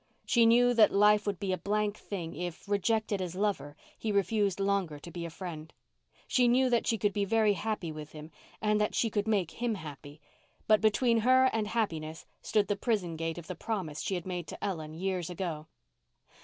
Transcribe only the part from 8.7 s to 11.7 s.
that she could make him happy. But between her and